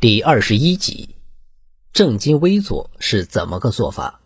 [0.00, 1.16] 第二十一集，
[1.92, 4.20] 正襟危坐是怎么个做法？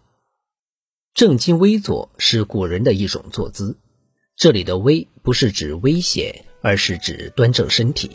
[1.15, 3.79] 正襟危坐是古人的一种坐姿，
[4.37, 8.11] 这里的危不是指危险，而是指端正身体。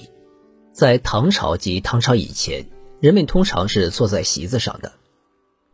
[0.71, 2.63] 在唐朝及唐朝以前，
[2.99, 4.93] 人们通常是坐在席子上的。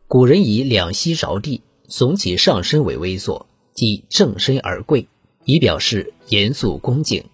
[0.08, 5.10] 古人以两膝着地，耸起上身为危坐，即正身而跪，
[5.44, 7.26] 以表示严肃恭敬。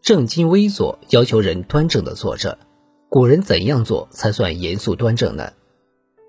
[0.00, 2.58] 正襟危坐要求人端正的坐着。
[3.12, 5.52] 古人怎样做才算严肃端正呢？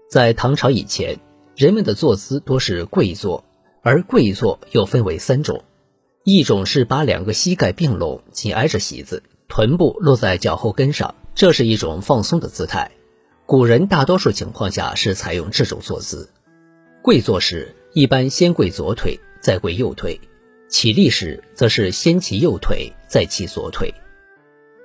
[0.09, 1.17] 在唐朝以前，
[1.55, 3.45] 人们的坐姿多是跪坐，
[3.81, 5.63] 而跪坐又分为三种：
[6.25, 12.91] 一种是把两个膝盖并拢，紧挨着席子，臀部落在脚后跟上，这是一种放松的姿态。
[13.45, 16.29] 古人大多数情况下是采用这种坐姿。
[17.01, 20.19] 跪坐时，一般先跪左腿，再跪右腿；
[20.67, 23.93] 起立时，则是先起右腿，再起左腿。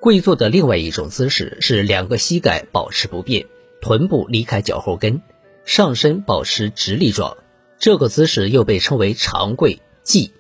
[0.01, 3.47] 跪坐的另外一种姿势是两个膝盖保持不变，
[3.81, 5.21] 臀部离开脚后跟，
[5.65, 7.37] 上身保持直立状。
[7.81, 10.31] 这个姿势又被称为长跪髻。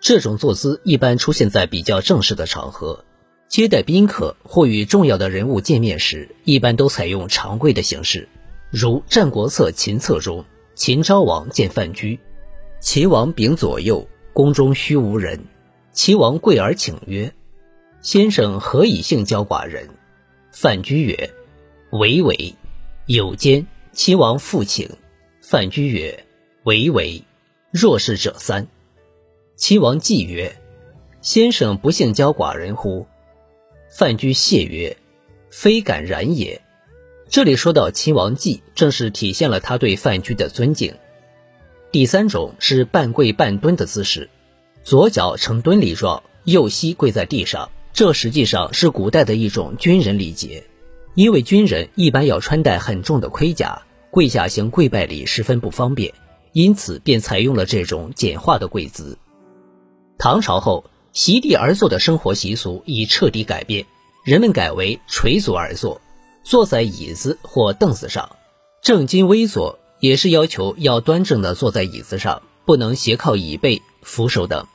[0.00, 3.04] 这种坐姿一般出现在比较正式的场合，
[3.48, 8.28] 接待宾客或与重要的人物见面时，一般都采用长跪的形式。
[8.70, 10.44] 如《战国策·秦策》中，
[10.76, 12.20] 秦昭王见范雎，
[12.80, 15.46] 齐王秉左右，宫中虚无人，
[15.92, 17.32] 齐王跪而请曰。
[18.00, 19.88] 先生何以性交寡人？
[20.52, 21.30] 范雎曰
[21.90, 22.54] ：“唯唯。”
[23.06, 24.88] 有间，齐王复请。
[25.42, 26.24] 范雎曰
[26.64, 27.22] ：“唯唯。”
[27.70, 28.66] 若是者三。
[29.56, 30.56] 齐王忌曰
[31.20, 33.06] ：“先生不幸交寡人乎？”
[33.90, 34.96] 范雎谢曰
[35.50, 36.60] ：“非敢然也。”
[37.28, 40.94] 这里说到齐王忌，正是体现了他对范雎的尊敬。
[41.90, 44.30] 第三种是半跪半蹲的姿势，
[44.82, 47.70] 左脚呈蹲立状，右膝跪在地上。
[47.98, 50.62] 这实际上是古代的一种军人礼节，
[51.16, 53.82] 因为军人一般要穿戴很重的盔甲，
[54.12, 56.14] 跪下行跪拜礼十分不方便，
[56.52, 59.18] 因此便采用了这种简化的跪姿。
[60.16, 63.84] 唐朝后，席地而坐的生活习俗已彻底改变，
[64.24, 66.00] 人们改为垂足而坐，
[66.44, 68.36] 坐在椅子或凳子上。
[68.80, 74.68] 正襟危坐也是要求要端正的坐在椅子上，不能斜靠椅背、扶手等。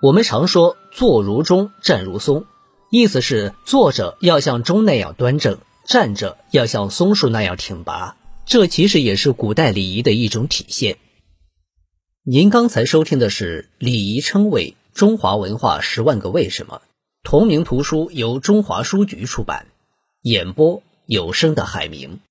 [0.00, 2.44] 我们常说坐如钟，站如松。
[2.90, 8.16] 意思是坐着要像钟那样端正，站着要像松树那样挺拔。
[8.46, 10.98] 这其实也是古代礼仪的一种体现。
[12.24, 16.82] 您刚才收听的是《礼仪称谓：中华文化十万个为什么》，
[17.22, 19.68] 同名图书由中华书局出版，
[20.22, 22.18] 演播有声的海明。